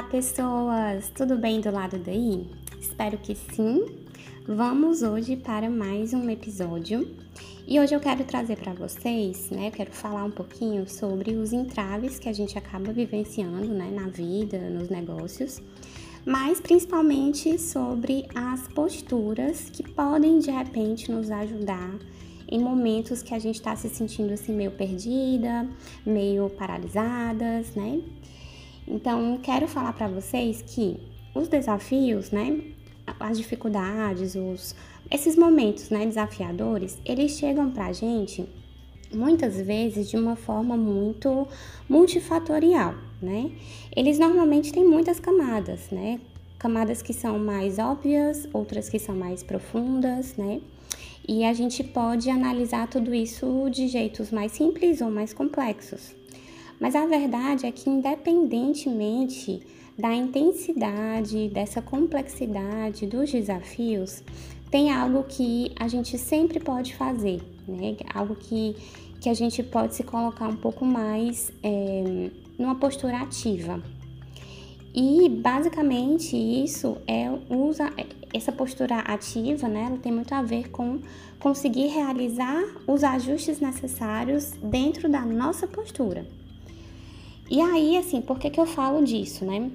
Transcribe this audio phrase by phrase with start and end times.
[0.00, 1.10] Olá, pessoas!
[1.14, 2.48] Tudo bem do lado daí?
[2.80, 3.84] Espero que sim.
[4.48, 7.06] Vamos hoje para mais um episódio.
[7.68, 9.70] E hoje eu quero trazer para vocês, né?
[9.70, 14.58] Quero falar um pouquinho sobre os entraves que a gente acaba vivenciando, né, na vida,
[14.70, 15.60] nos negócios,
[16.24, 21.94] mas principalmente sobre as posturas que podem de repente nos ajudar
[22.48, 25.68] em momentos que a gente está se sentindo assim meio perdida,
[26.06, 28.00] meio paralisadas, né?
[28.90, 30.98] Então, quero falar para vocês que
[31.32, 32.60] os desafios, né,
[33.20, 34.74] as dificuldades, os
[35.08, 38.44] esses momentos, né, desafiadores, eles chegam pra gente
[39.12, 41.46] muitas vezes de uma forma muito
[41.88, 43.50] multifatorial, né?
[43.94, 46.20] Eles normalmente têm muitas camadas, né?
[46.58, 50.60] Camadas que são mais óbvias, outras que são mais profundas, né?
[51.28, 56.19] E a gente pode analisar tudo isso de jeitos mais simples ou mais complexos.
[56.80, 59.62] Mas a verdade é que, independentemente
[59.98, 64.22] da intensidade, dessa complexidade dos desafios,
[64.70, 67.96] tem algo que a gente sempre pode fazer, né?
[68.14, 68.74] Algo que,
[69.20, 73.82] que a gente pode se colocar um pouco mais é, numa postura ativa.
[74.94, 77.92] E basicamente isso é usa
[78.32, 79.84] essa postura ativa, né?
[79.86, 81.00] Ela tem muito a ver com
[81.38, 86.26] conseguir realizar os ajustes necessários dentro da nossa postura.
[87.50, 89.72] E aí, assim, por que, que eu falo disso, né?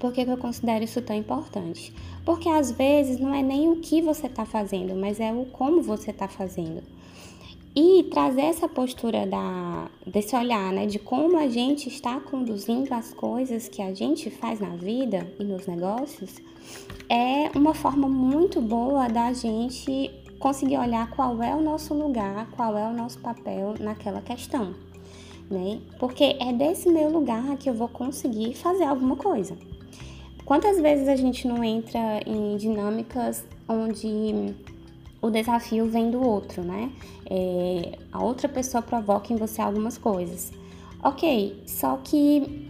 [0.00, 1.92] Por que, que eu considero isso tão importante?
[2.24, 5.82] Porque às vezes não é nem o que você está fazendo, mas é o como
[5.82, 6.82] você está fazendo.
[7.76, 13.12] E trazer essa postura da, desse olhar, né, de como a gente está conduzindo as
[13.12, 16.40] coisas que a gente faz na vida e nos negócios,
[17.10, 22.76] é uma forma muito boa da gente conseguir olhar qual é o nosso lugar, qual
[22.78, 24.74] é o nosso papel naquela questão
[25.52, 25.80] né?
[25.98, 29.56] Porque é desse meu lugar que eu vou conseguir fazer alguma coisa.
[30.44, 34.54] Quantas vezes a gente não entra em dinâmicas onde
[35.20, 36.90] o desafio vem do outro, né?
[37.30, 40.52] É, a outra pessoa provoca em você algumas coisas.
[41.02, 42.68] Ok, só que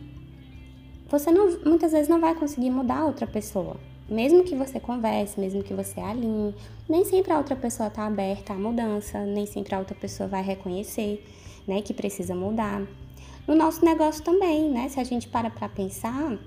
[1.08, 3.76] você não, muitas vezes não vai conseguir mudar a outra pessoa.
[4.08, 6.54] Mesmo que você converse, mesmo que você alinhe,
[6.88, 10.42] nem sempre a outra pessoa está aberta à mudança, nem sempre a outra pessoa vai
[10.42, 11.24] reconhecer
[11.66, 12.82] né, que precisa mudar.
[13.46, 16.38] No nosso negócio também, né, se a gente para para pensar,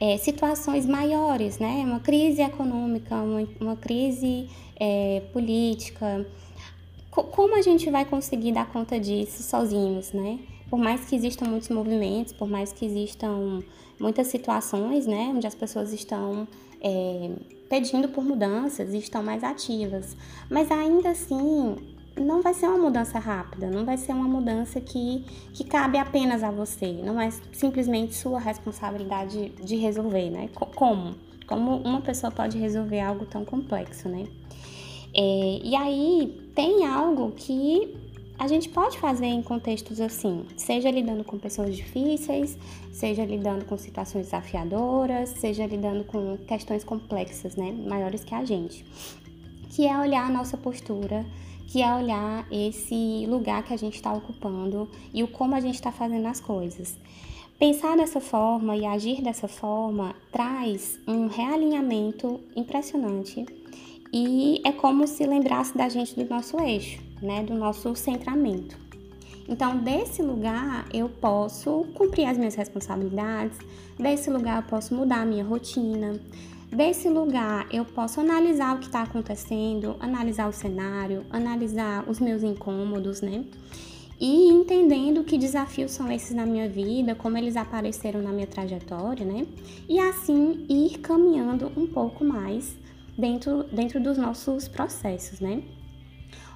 [0.00, 6.26] é, situações maiores, né, uma crise econômica, uma, uma crise é, política,
[7.10, 10.38] como a gente vai conseguir dar conta disso sozinhos, né?
[10.70, 13.60] Por mais que existam muitos movimentos, por mais que existam
[13.98, 16.46] muitas situações, né, onde as pessoas estão
[16.80, 17.30] é,
[17.68, 20.16] pedindo por mudanças e estão mais ativas,
[20.48, 21.76] mas ainda assim
[22.20, 26.42] não vai ser uma mudança rápida, não vai ser uma mudança que, que cabe apenas
[26.42, 30.48] a você, não é simplesmente sua responsabilidade de resolver, né?
[30.54, 31.14] Como?
[31.46, 34.26] Como uma pessoa pode resolver algo tão complexo, né?
[35.14, 37.96] É, e aí tem algo que
[38.38, 42.56] a gente pode fazer em contextos assim, seja lidando com pessoas difíceis,
[42.92, 48.84] seja lidando com situações desafiadoras, seja lidando com questões complexas, né, maiores que a gente,
[49.70, 51.26] que é olhar a nossa postura
[51.68, 55.74] que é olhar esse lugar que a gente está ocupando e o como a gente
[55.74, 56.96] está fazendo as coisas.
[57.58, 63.44] Pensar dessa forma e agir dessa forma traz um realinhamento impressionante
[64.12, 68.78] e é como se lembrasse da gente do nosso eixo, né, do nosso centramento.
[69.46, 73.58] Então, desse lugar eu posso cumprir as minhas responsabilidades,
[73.98, 76.18] desse lugar eu posso mudar a minha rotina,
[76.70, 82.42] Desse lugar, eu posso analisar o que está acontecendo, analisar o cenário, analisar os meus
[82.42, 83.44] incômodos, né?
[84.20, 89.24] E entendendo que desafios são esses na minha vida, como eles apareceram na minha trajetória,
[89.24, 89.46] né?
[89.88, 92.76] E assim ir caminhando um pouco mais
[93.16, 95.62] dentro, dentro dos nossos processos, né?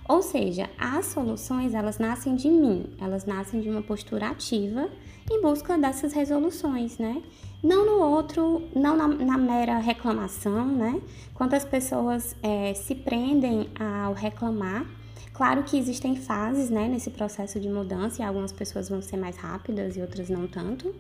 [0.07, 4.91] Ou seja, as soluções elas nascem de mim, elas nascem de uma postura ativa
[5.31, 7.23] em busca dessas resoluções, né?
[7.63, 11.01] Não no outro, não na, na mera reclamação, né?
[11.33, 14.85] Quantas pessoas é, se prendem ao reclamar.
[15.33, 19.37] Claro que existem fases, né, nesse processo de mudança e algumas pessoas vão ser mais
[19.37, 20.95] rápidas e outras não tanto.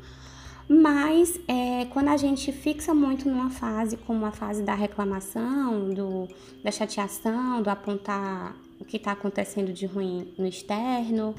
[0.69, 6.29] Mas é, quando a gente fixa muito numa fase como a fase da reclamação, do,
[6.64, 11.35] da chateação, do apontar o que está acontecendo de ruim no externo,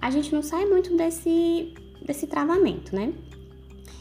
[0.00, 1.74] a gente não sai muito desse,
[2.06, 3.12] desse travamento, né?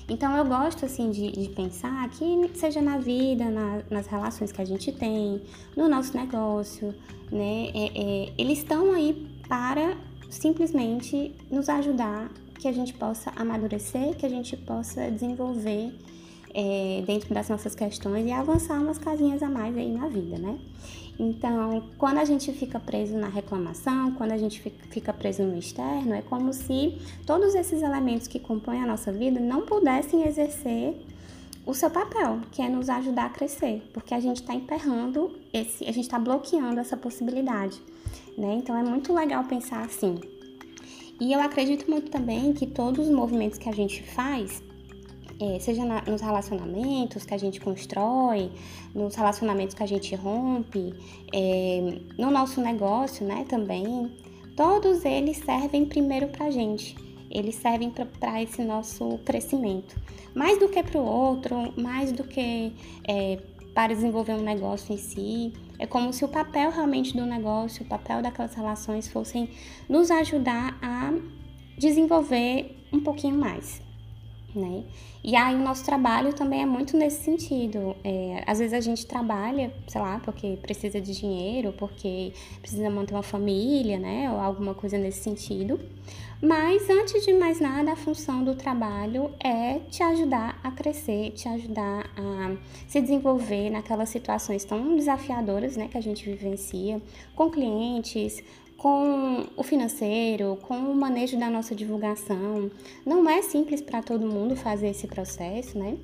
[0.10, 4.62] Então eu gosto assim de, de pensar que seja na vida, na, nas relações que
[4.62, 5.42] a gente tem,
[5.76, 6.96] no nosso negócio,
[7.30, 7.70] né?
[7.74, 9.98] É, é, eles estão aí para
[10.30, 15.94] simplesmente nos ajudar que a gente possa amadurecer, que a gente possa desenvolver
[16.54, 20.58] é, dentro das nossas questões e avançar umas casinhas a mais aí na vida, né?
[21.20, 24.62] Então, quando a gente fica preso na reclamação, quando a gente
[24.92, 26.96] fica preso no externo, é como se
[27.26, 30.96] todos esses elementos que compõem a nossa vida não pudessem exercer
[31.66, 35.84] o seu papel, que é nos ajudar a crescer, porque a gente está emperrando esse,
[35.84, 37.82] a gente está bloqueando essa possibilidade,
[38.38, 38.56] né?
[38.60, 40.16] Então é muito legal pensar assim.
[41.20, 44.62] E eu acredito muito também que todos os movimentos que a gente faz,
[45.40, 48.52] é, seja na, nos relacionamentos que a gente constrói,
[48.94, 50.94] nos relacionamentos que a gente rompe,
[51.34, 54.12] é, no nosso negócio, né, também,
[54.56, 56.96] todos eles servem primeiro para a gente.
[57.30, 60.00] Eles servem para esse nosso crescimento.
[60.34, 62.74] Mais do que para o outro, mais do que
[63.08, 63.40] é,
[63.74, 65.54] para desenvolver um negócio em si.
[65.78, 69.50] É como se o papel realmente do negócio, o papel daquelas relações fossem
[69.88, 71.14] nos ajudar a
[71.78, 73.86] desenvolver um pouquinho mais
[74.58, 74.84] né?
[75.24, 77.96] E aí o nosso trabalho também é muito nesse sentido.
[78.04, 83.14] É, às vezes a gente trabalha, sei lá, porque precisa de dinheiro, porque precisa manter
[83.14, 84.32] uma família, né?
[84.32, 85.80] Ou alguma coisa nesse sentido.
[86.42, 91.50] Mas antes de mais nada, a função do trabalho é te ajudar a crescer, te
[91.50, 92.56] ajudar a
[92.88, 97.02] se desenvolver naquelas situações tão desafiadoras, né, que a gente vivencia
[97.36, 98.44] com clientes,
[98.78, 102.70] com o financeiro, com o manejo da nossa divulgação.
[103.06, 105.98] Não é simples para todo mundo fazer esse processo, né?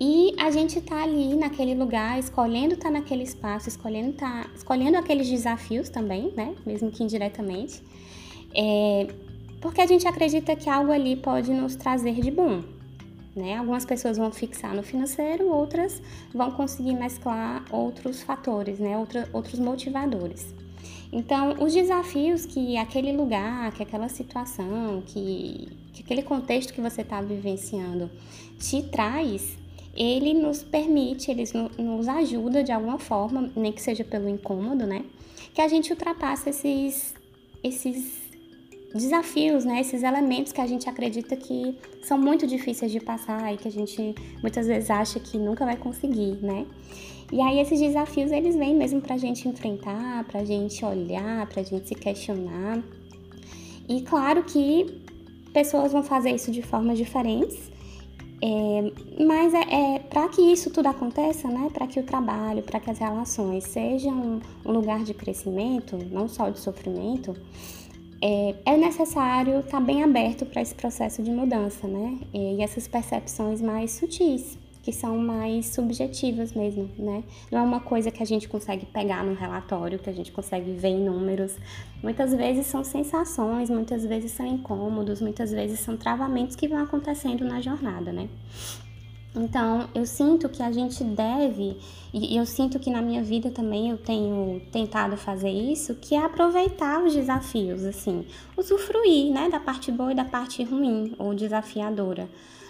[0.00, 4.96] E a gente tá ali naquele lugar, escolhendo estar tá naquele espaço, escolhendo tá, escolhendo
[4.96, 6.54] aqueles desafios também, né?
[6.64, 7.82] Mesmo que indiretamente.
[8.54, 9.08] É,
[9.60, 12.62] porque a gente acredita que algo ali pode nos trazer de bom.
[13.34, 13.56] Né?
[13.56, 16.02] Algumas pessoas vão fixar no financeiro, outras
[16.34, 18.96] vão conseguir mesclar outros fatores, né?
[18.96, 20.54] Outra, outros motivadores.
[21.10, 27.00] Então, os desafios que aquele lugar, que aquela situação, que, que aquele contexto que você
[27.00, 28.10] está vivenciando
[28.58, 29.56] te traz,
[29.96, 31.44] ele nos permite, ele
[31.78, 35.04] nos ajuda de alguma forma, nem que seja pelo incômodo, né?
[35.54, 37.14] Que a gente ultrapasse esses,
[37.64, 38.28] esses
[38.94, 39.80] desafios, né?
[39.80, 43.72] Esses elementos que a gente acredita que são muito difíceis de passar e que a
[43.72, 46.66] gente muitas vezes acha que nunca vai conseguir, né?
[47.30, 51.46] E aí esses desafios eles vêm mesmo para a gente enfrentar, para a gente olhar,
[51.46, 52.82] para a gente se questionar.
[53.88, 55.02] E claro que
[55.52, 57.70] pessoas vão fazer isso de formas diferentes,
[58.40, 61.68] é, mas é, é para que isso tudo aconteça, né?
[61.72, 66.48] Para que o trabalho, para que as relações sejam um lugar de crescimento, não só
[66.48, 67.34] de sofrimento,
[68.22, 72.18] é, é necessário estar tá bem aberto para esse processo de mudança, né?
[72.32, 77.24] E essas percepções mais sutis que são mais subjetivas mesmo, né?
[77.50, 80.72] Não é uma coisa que a gente consegue pegar no relatório, que a gente consegue
[80.72, 81.56] ver em números.
[82.02, 87.44] Muitas vezes são sensações, muitas vezes são incômodos, muitas vezes são travamentos que vão acontecendo
[87.44, 88.28] na jornada, né?
[89.36, 91.76] Então, eu sinto que a gente deve,
[92.12, 96.24] e eu sinto que na minha vida também eu tenho tentado fazer isso, que é
[96.24, 98.26] aproveitar os desafios, assim,
[98.56, 102.28] usufruir, né, da parte boa e da parte ruim ou desafiadora.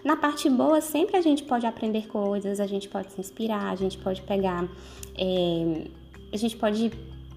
[0.09, 3.77] Na parte boa, sempre a gente pode aprender coisas, a gente pode se inspirar, a
[3.77, 4.67] gente pode pegar.
[5.15, 5.85] É,
[6.33, 6.91] a gente pode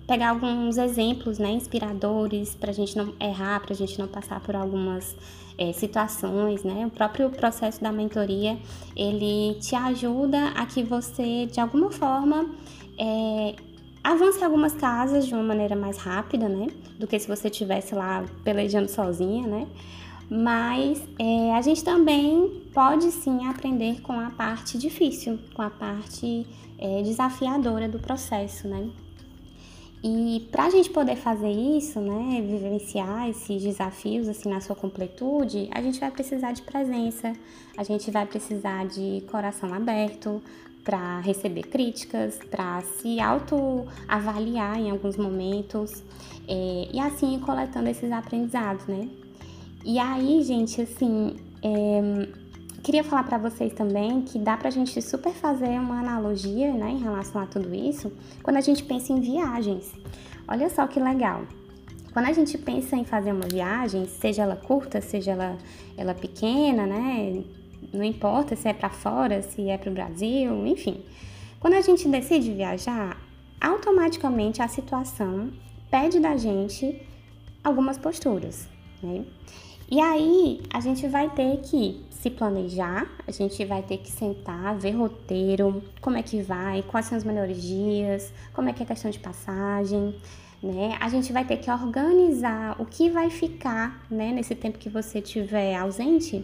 [0.07, 4.39] pegar alguns exemplos né, inspiradores para a gente não errar, para a gente não passar
[4.39, 5.17] por algumas
[5.57, 6.85] é, situações, né?
[6.85, 8.57] O próprio processo da mentoria,
[8.95, 12.51] ele te ajuda a que você, de alguma forma,
[12.97, 13.53] é,
[14.01, 16.67] avance algumas casas de uma maneira mais rápida, né?
[16.97, 19.67] Do que se você estivesse lá pelejando sozinha, né?
[20.33, 26.47] Mas é, a gente também pode sim aprender com a parte difícil, com a parte
[26.79, 28.89] é, desafiadora do processo, né?
[30.01, 35.67] E para a gente poder fazer isso, né, vivenciar esses desafios assim na sua completude,
[35.69, 37.33] a gente vai precisar de presença,
[37.77, 40.41] a gente vai precisar de coração aberto
[40.81, 46.01] para receber críticas, para se autoavaliar em alguns momentos
[46.47, 49.09] é, e assim coletando esses aprendizados, né?
[49.83, 52.27] E aí, gente, assim, é,
[52.83, 56.99] queria falar para vocês também que dá pra gente super fazer uma analogia, né, em
[56.99, 58.11] relação a tudo isso,
[58.43, 59.91] quando a gente pensa em viagens.
[60.47, 61.43] Olha só que legal.
[62.13, 65.57] Quando a gente pensa em fazer uma viagem, seja ela curta, seja ela,
[65.97, 67.43] ela pequena, né,
[67.93, 71.01] não importa se é para fora, se é para o Brasil, enfim.
[71.59, 73.17] Quando a gente decide viajar,
[73.59, 75.51] automaticamente a situação
[75.89, 77.01] pede da gente
[77.63, 78.67] algumas posturas,
[79.03, 79.23] né?
[79.91, 84.73] E aí a gente vai ter que se planejar, a gente vai ter que sentar,
[84.77, 88.85] ver roteiro, como é que vai, quais são os melhores dias, como é que é
[88.85, 90.15] a questão de passagem,
[90.63, 90.97] né?
[90.97, 95.19] A gente vai ter que organizar o que vai ficar, né, nesse tempo que você
[95.19, 96.41] estiver ausente,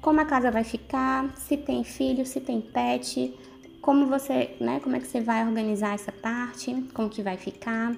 [0.00, 3.34] como a casa vai ficar, se tem filho, se tem pet,
[3.80, 7.96] como você, né, como é que você vai organizar essa parte, como que vai ficar.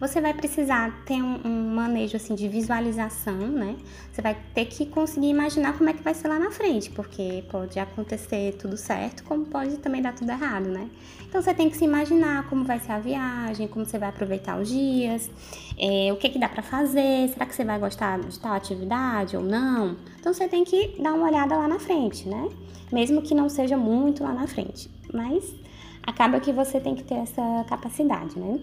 [0.00, 3.76] Você vai precisar ter um, um, manejo assim de visualização, né?
[4.10, 7.44] Você vai ter que conseguir imaginar como é que vai ser lá na frente, porque
[7.50, 10.88] pode acontecer tudo certo, como pode também dar tudo errado, né?
[11.28, 14.58] Então você tem que se imaginar como vai ser a viagem, como você vai aproveitar
[14.58, 15.30] os dias,
[15.78, 19.36] é, o que que dá para fazer, será que você vai gostar de tal atividade
[19.36, 19.98] ou não?
[20.18, 22.48] Então você tem que dar uma olhada lá na frente, né?
[22.90, 25.54] Mesmo que não seja muito lá na frente, mas
[26.02, 28.58] acaba que você tem que ter essa capacidade, né?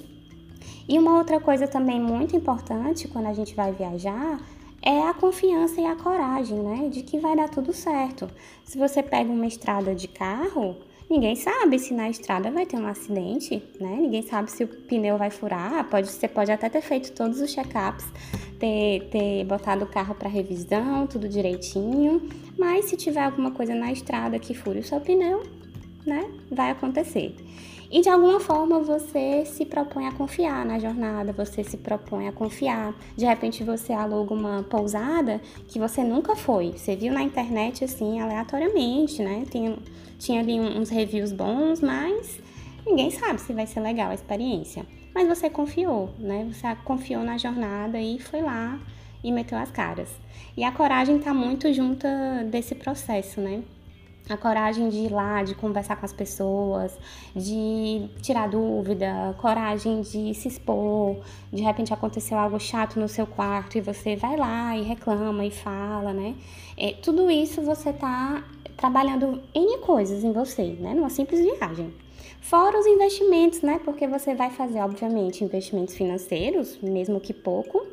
[0.87, 4.39] E uma outra coisa também muito importante quando a gente vai viajar
[4.81, 6.89] é a confiança e a coragem, né?
[6.89, 8.29] De que vai dar tudo certo.
[8.63, 10.77] Se você pega uma estrada de carro,
[11.09, 13.97] ninguém sabe se na estrada vai ter um acidente, né?
[13.99, 15.83] Ninguém sabe se o pneu vai furar.
[15.89, 18.05] Pode, você pode até ter feito todos os check-ups,
[18.59, 22.21] ter, ter botado o carro para revisão, tudo direitinho.
[22.57, 25.43] Mas se tiver alguma coisa na estrada que fure o seu pneu,
[26.05, 26.31] né?
[26.49, 27.35] Vai acontecer.
[27.89, 32.33] E de alguma forma você se propõe a confiar na jornada, você se propõe a
[32.33, 32.93] confiar.
[33.15, 35.39] De repente você aluga uma pousada
[35.69, 36.73] que você nunca foi.
[36.75, 39.45] Você viu na internet assim, aleatoriamente, né?
[39.49, 39.77] Tinha,
[40.19, 42.41] tinha ali uns reviews bons, mas
[42.85, 44.85] ninguém sabe se vai ser legal a experiência.
[45.15, 46.45] Mas você confiou, né?
[46.51, 48.77] Você confiou na jornada e foi lá
[49.23, 50.09] e meteu as caras.
[50.57, 52.07] E a coragem está muito junta
[52.51, 53.63] desse processo, né?
[54.29, 56.97] A coragem de ir lá, de conversar com as pessoas,
[57.35, 61.17] de tirar dúvida, coragem de se expor.
[61.51, 65.51] De repente aconteceu algo chato no seu quarto e você vai lá e reclama e
[65.51, 66.35] fala, né?
[66.75, 68.43] É, tudo isso você tá
[68.75, 70.93] trabalhando N coisas em você, né?
[70.93, 71.93] Numa simples viagem.
[72.41, 73.79] Fora os investimentos, né?
[73.83, 77.85] Porque você vai fazer, obviamente, investimentos financeiros, mesmo que pouco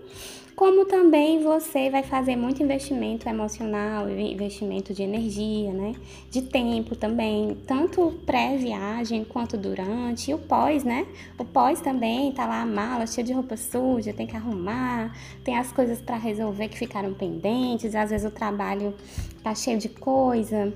[0.56, 5.94] como também você vai fazer muito investimento emocional, investimento de energia, né?
[6.30, 11.06] De tempo também, tanto pré-viagem quanto durante, e o pós, né?
[11.38, 15.58] O pós também tá lá a mala cheia de roupa suja, tem que arrumar, tem
[15.58, 18.94] as coisas para resolver que ficaram pendentes, às vezes o trabalho
[19.42, 20.73] tá cheio de coisa.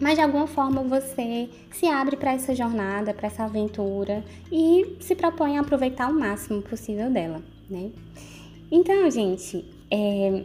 [0.00, 5.16] Mas de alguma forma você se abre para essa jornada, para essa aventura e se
[5.16, 7.90] propõe a aproveitar o máximo possível dela, né?
[8.70, 10.44] Então, gente, é,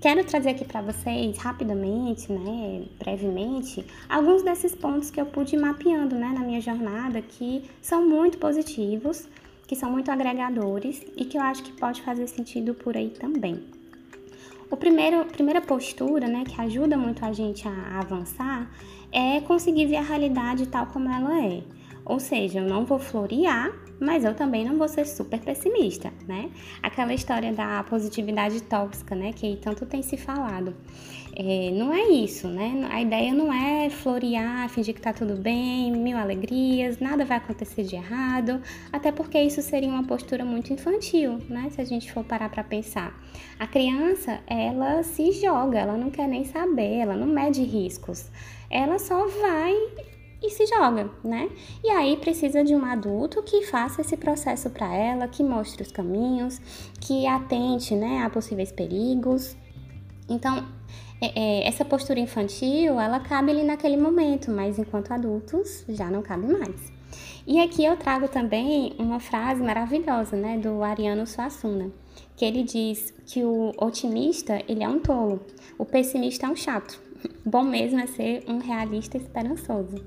[0.00, 5.58] quero trazer aqui para vocês rapidamente, né, brevemente, alguns desses pontos que eu pude ir
[5.60, 9.28] mapeando, né, na minha jornada, que são muito positivos,
[9.68, 13.62] que são muito agregadores e que eu acho que pode fazer sentido por aí também.
[14.68, 18.68] O primeiro, primeira postura, né, que ajuda muito a gente a, avançar,
[19.12, 21.62] é conseguir ver a realidade tal como ela é.
[22.04, 26.50] Ou seja, eu não vou florear, mas eu também não vou ser super pessimista, né?
[26.82, 29.32] Aquela história da positividade tóxica, né?
[29.32, 30.74] Que tanto tem se falado.
[31.36, 32.88] É, não é isso, né?
[32.90, 37.84] A ideia não é florear, fingir que tá tudo bem, mil alegrias, nada vai acontecer
[37.84, 38.60] de errado,
[38.92, 41.68] até porque isso seria uma postura muito infantil, né?
[41.70, 43.14] Se a gente for parar para pensar.
[43.58, 48.28] A criança, ela se joga, ela não quer nem saber, ela não mede riscos.
[48.68, 49.74] Ela só vai
[50.42, 51.50] e se joga, né?
[51.84, 55.92] E aí precisa de um adulto que faça esse processo para ela, que mostre os
[55.92, 56.60] caminhos,
[57.00, 59.56] que atente, né, a possíveis perigos.
[60.28, 60.64] Então,
[61.20, 66.22] é, é, essa postura infantil, ela cabe ali naquele momento, mas enquanto adultos já não
[66.22, 66.92] cabe mais.
[67.46, 71.90] E aqui eu trago também uma frase maravilhosa, né, do Ariano Suassuna,
[72.36, 75.40] que ele diz que o otimista, ele é um tolo,
[75.76, 77.09] o pessimista é um chato.
[77.44, 80.04] Bom mesmo é ser um realista esperançoso.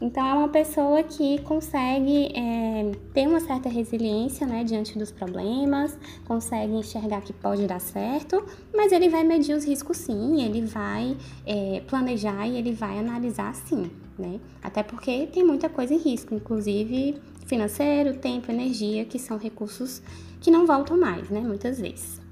[0.00, 5.98] Então, é uma pessoa que consegue é, ter uma certa resiliência né, diante dos problemas,
[6.26, 8.44] consegue enxergar que pode dar certo,
[8.74, 13.54] mas ele vai medir os riscos sim, ele vai é, planejar e ele vai analisar
[13.54, 14.38] sim, né?
[14.62, 20.02] Até porque tem muita coisa em risco, inclusive financeiro, tempo, energia, que são recursos
[20.40, 21.40] que não voltam mais, né?
[21.40, 22.25] Muitas vezes.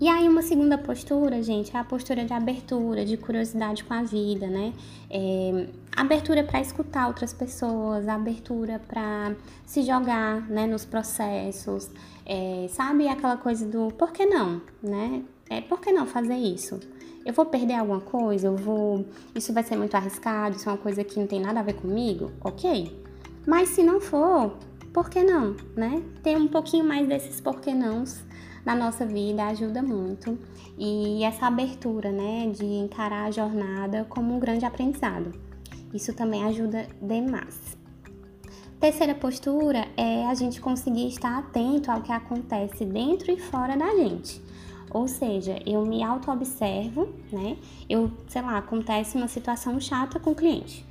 [0.00, 4.02] E aí, uma segunda postura, gente, é a postura de abertura, de curiosidade com a
[4.02, 4.72] vida, né?
[5.08, 11.88] É, abertura para escutar outras pessoas, abertura para se jogar né, nos processos,
[12.26, 13.06] é, sabe?
[13.06, 15.22] Aquela coisa do por que não, né?
[15.48, 16.80] É, por que não fazer isso?
[17.24, 18.48] Eu vou perder alguma coisa?
[18.48, 19.06] Eu vou.
[19.34, 20.56] Isso vai ser muito arriscado?
[20.56, 22.32] Isso é uma coisa que não tem nada a ver comigo?
[22.42, 23.00] Ok.
[23.46, 24.56] Mas se não for,
[24.92, 26.02] por que não, né?
[26.22, 28.22] Ter um pouquinho mais desses por que nãos
[28.64, 30.38] na nossa vida ajuda muito.
[30.78, 35.32] E essa abertura, né, de encarar a jornada como um grande aprendizado.
[35.92, 37.76] Isso também ajuda demais.
[38.80, 43.94] Terceira postura é a gente conseguir estar atento ao que acontece dentro e fora da
[43.94, 44.42] gente.
[44.90, 47.56] Ou seja, eu me auto-observo, né?
[47.88, 50.84] Eu, sei lá, acontece uma situação chata com o cliente.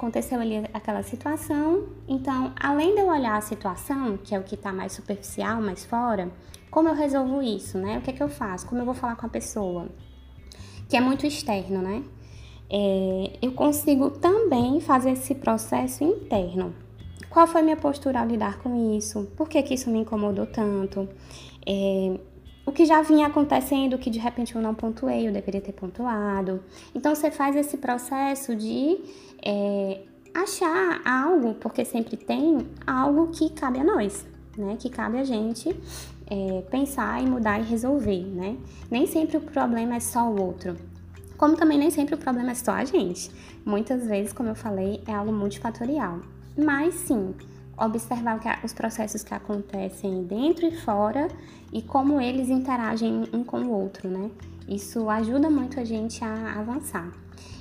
[0.00, 4.54] Aconteceu ali aquela situação, então, além de eu olhar a situação, que é o que
[4.54, 6.32] está mais superficial, mais fora,
[6.70, 7.98] como eu resolvo isso, né?
[7.98, 8.66] O que é que eu faço?
[8.66, 9.90] Como eu vou falar com a pessoa?
[10.88, 12.02] Que é muito externo, né?
[12.70, 16.74] É, eu consigo também fazer esse processo interno.
[17.28, 19.30] Qual foi minha postura ao lidar com isso?
[19.36, 21.10] Por que, que isso me incomodou tanto?
[21.66, 22.18] É,
[22.70, 26.62] o que já vinha acontecendo, que de repente eu não pontuei, eu deveria ter pontuado.
[26.94, 28.96] Então você faz esse processo de
[29.44, 34.24] é, achar algo, porque sempre tem algo que cabe a nós,
[34.56, 34.76] né?
[34.78, 35.68] Que cabe a gente
[36.28, 38.56] é, pensar e mudar e resolver, né?
[38.88, 40.76] Nem sempre o problema é só o outro.
[41.36, 43.32] Como também nem sempre o problema é só a gente.
[43.64, 46.20] Muitas vezes, como eu falei, é algo multifatorial.
[46.56, 47.34] Mas sim,
[47.80, 51.28] observar os processos que acontecem dentro e fora
[51.72, 54.30] e como eles interagem um com o outro, né?
[54.68, 57.10] Isso ajuda muito a gente a avançar.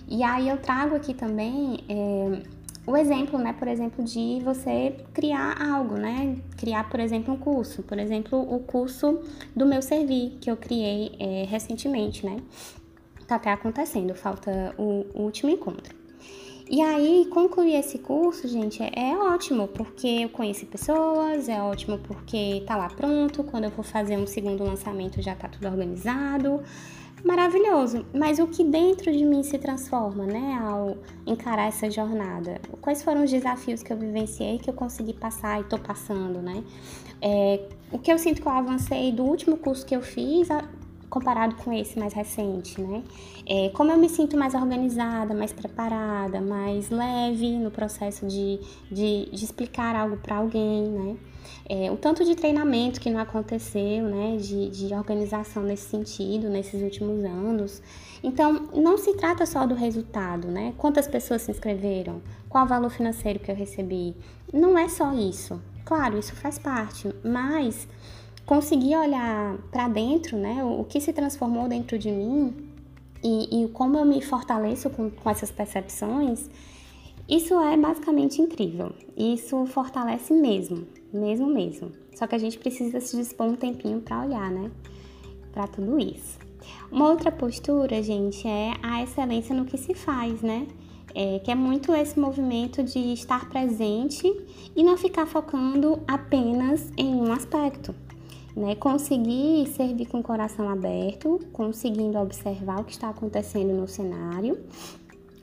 [0.07, 2.41] E aí eu trago aqui também é,
[2.85, 3.53] o exemplo, né?
[3.53, 6.35] Por exemplo, de você criar algo, né?
[6.57, 7.83] Criar, por exemplo, um curso.
[7.83, 9.21] Por exemplo, o curso
[9.55, 12.38] do meu servir, que eu criei é, recentemente, né?
[13.27, 15.98] Tá até acontecendo, falta o, o último encontro.
[16.71, 21.97] E aí, concluir esse curso, gente, é, é, ótimo, porque eu conheci pessoas, é ótimo
[21.97, 26.61] porque tá lá pronto, quando eu for fazer um segundo lançamento já tá tudo organizado.
[27.25, 30.95] Maravilhoso, mas o que dentro de mim se transforma, né, ao
[31.25, 32.61] encarar essa jornada?
[32.79, 36.63] Quais foram os desafios que eu vivenciei que eu consegui passar e tô passando, né?
[37.19, 40.49] É, o que eu sinto que eu avancei do último curso que eu fiz
[41.09, 43.03] comparado com esse mais recente, né?
[43.45, 48.59] É, como eu me sinto mais organizada, mais preparada, mais leve no processo de,
[48.91, 51.17] de, de explicar algo para alguém, né?
[51.67, 54.37] É, o tanto de treinamento que não aconteceu, né?
[54.37, 57.81] De, de organização nesse sentido, nesses últimos anos.
[58.23, 60.73] Então, não se trata só do resultado, né?
[60.77, 62.21] Quantas pessoas se inscreveram?
[62.47, 64.15] Qual o valor financeiro que eu recebi?
[64.53, 65.62] Não é só isso.
[65.86, 67.88] Claro, isso faz parte, mas
[68.49, 72.51] conseguir olhar para dentro, né, o, que se transformou dentro de mim
[73.23, 76.49] e, e como eu me fortaleço com, com essas percepções,
[77.29, 78.91] isso é basicamente incrível.
[79.15, 81.91] Isso fortalece mesmo, mesmo mesmo.
[82.15, 84.71] Só que a gente precisa se dispor um tempinho para olhar, né,
[85.53, 86.39] para tudo isso.
[86.91, 90.65] Uma outra postura, gente, é a excelência no que se faz, né?
[91.13, 94.25] É, que é muito esse movimento de estar presente
[94.75, 97.93] e não ficar focando apenas em um aspecto
[98.55, 98.75] né?
[98.75, 104.59] Conseguir servir com o coração aberto, conseguindo observar o que está acontecendo no cenário,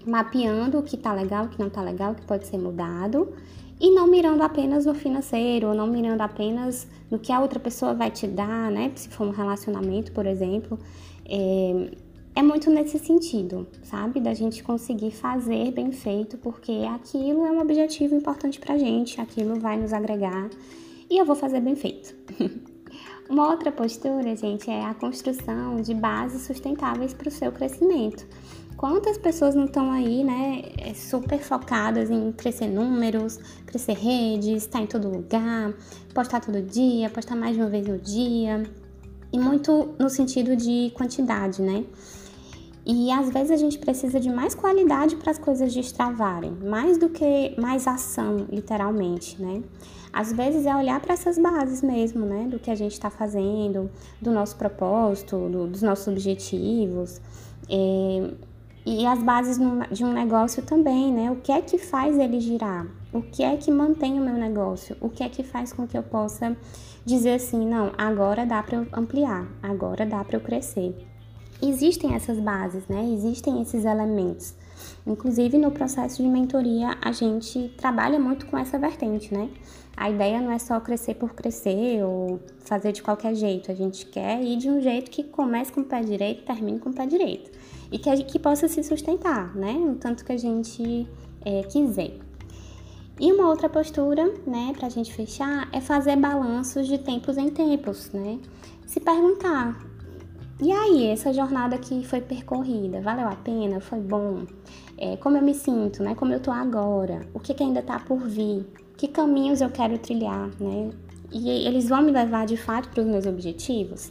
[0.07, 3.33] mapeando o que está legal, o que não está legal, o que pode ser mudado
[3.79, 7.93] e não mirando apenas no financeiro, ou não mirando apenas no que a outra pessoa
[7.93, 8.91] vai te dar, né?
[8.95, 10.79] Se for um relacionamento, por exemplo.
[11.29, 11.91] É,
[12.37, 14.21] é muito nesse sentido, sabe?
[14.21, 19.59] Da gente conseguir fazer bem feito, porque aquilo é um objetivo importante pra gente, aquilo
[19.59, 20.51] vai nos agregar
[21.09, 22.15] e eu vou fazer bem feito.
[23.29, 28.25] Uma outra postura, gente, é a construção de bases sustentáveis para o seu crescimento.
[28.77, 34.81] Quantas pessoas não estão aí, né, é, super focadas em crescer números, crescer redes, estar
[34.81, 35.75] em todo lugar,
[36.15, 38.63] postar todo dia, postar mais de uma vez no dia,
[39.33, 41.85] e muito no sentido de quantidade, né?
[42.89, 47.09] E às vezes a gente precisa de mais qualidade para as coisas destravarem, mais do
[47.09, 49.61] que mais ação, literalmente, né?
[50.13, 52.47] Às vezes é olhar para essas bases mesmo, né?
[52.49, 53.91] Do que a gente está fazendo,
[54.23, 57.21] do nosso propósito, do, dos nossos objetivos.
[57.69, 58.31] É,
[58.87, 59.59] e as bases
[59.91, 61.29] de um negócio também, né?
[61.29, 62.87] O que é que faz ele girar?
[63.13, 64.97] O que é que mantém o meu negócio?
[65.01, 66.57] O que é que faz com que eu possa
[67.05, 70.95] dizer assim, não, agora dá para eu ampliar, agora dá para eu crescer.
[71.63, 73.09] Existem essas bases, né?
[73.13, 74.55] Existem esses elementos.
[75.07, 79.49] Inclusive no processo de mentoria a gente trabalha muito com essa vertente, né?
[79.97, 83.73] A ideia não é só crescer por crescer ou fazer de qualquer jeito.
[83.73, 86.91] A gente quer ir de um jeito que comece com o pé direito termine com
[86.91, 87.51] o pé direito.
[87.91, 89.73] E que, que possa se sustentar, né?
[89.73, 91.09] O tanto que a gente
[91.43, 92.19] é, quiser.
[93.19, 98.11] E uma outra postura, né, pra gente fechar, é fazer balanços de tempos em tempos,
[98.13, 98.39] né?
[98.85, 99.86] Se perguntar,
[100.61, 103.81] e aí, essa jornada que foi percorrida, valeu a pena?
[103.81, 104.47] Foi bom?
[104.97, 106.15] É, como eu me sinto, né?
[106.15, 107.21] Como eu tô agora?
[107.35, 108.67] O que, que ainda tá por vir?
[108.97, 110.91] que caminhos eu quero trilhar, né?
[111.31, 114.11] E eles vão me levar de fato para os meus objetivos.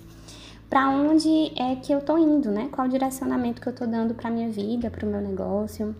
[0.69, 2.69] Para onde é que eu tô indo, né?
[2.71, 5.95] Qual o direcionamento que eu tô dando para minha vida, para o meu negócio?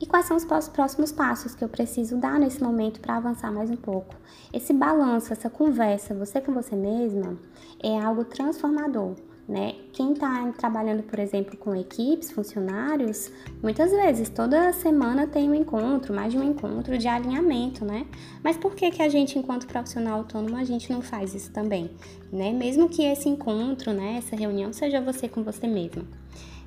[0.00, 3.70] E quais são os próximos passos que eu preciso dar nesse momento para avançar mais
[3.70, 4.14] um pouco?
[4.52, 7.38] Esse balanço, essa conversa, você com você mesma,
[7.82, 9.14] é algo transformador
[9.48, 9.74] né?
[9.92, 13.30] Quem está trabalhando, por exemplo, com equipes, funcionários,
[13.62, 18.06] muitas vezes, toda semana tem um encontro, mais de um encontro de alinhamento, né?
[18.42, 21.90] Mas por que, que a gente, enquanto profissional autônomo, a gente não faz isso também,
[22.32, 22.52] né?
[22.52, 26.04] Mesmo que esse encontro, né, essa reunião seja você com você mesmo,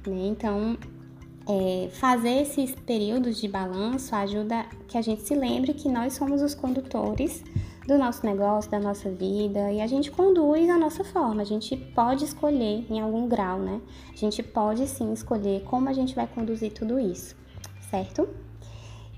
[0.06, 0.28] né?
[0.28, 0.78] Então,
[1.50, 6.42] é, fazer esses períodos de balanço ajuda que a gente se lembre que nós somos
[6.42, 7.44] os condutores
[7.88, 11.42] do nosso negócio, da nossa vida e a gente conduz a nossa forma.
[11.42, 13.80] A gente pode escolher em algum grau, né?
[14.12, 17.34] A gente pode sim escolher como a gente vai conduzir tudo isso,
[17.90, 18.28] certo?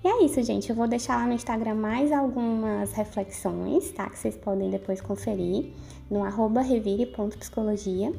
[0.04, 0.70] E é isso, gente.
[0.70, 4.08] Eu vou deixar lá no Instagram mais algumas reflexões, tá?
[4.08, 5.74] Que vocês podem depois conferir
[6.10, 8.14] no arroba revire.psicologia.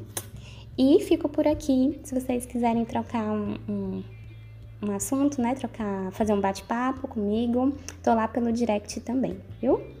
[0.77, 1.99] E fico por aqui.
[2.03, 4.03] Se vocês quiserem trocar um, um,
[4.83, 5.55] um assunto, né?
[5.55, 10.00] Trocar, fazer um bate-papo comigo, tô lá pelo direct também, viu?